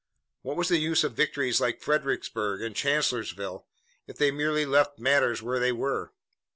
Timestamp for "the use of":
0.69-1.13